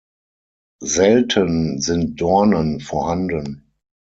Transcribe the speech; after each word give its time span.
Selten 0.83 1.79
sind 1.79 2.19
Dornen 2.19 2.79
vorhanden. 2.79 3.71